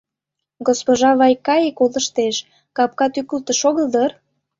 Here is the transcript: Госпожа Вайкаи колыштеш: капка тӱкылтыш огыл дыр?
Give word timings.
Госпожа 0.67 1.09
Вайкаи 1.19 1.69
колыштеш: 1.77 2.35
капка 2.77 3.05
тӱкылтыш 3.13 3.59
огыл 3.69 3.87
дыр? 3.93 4.11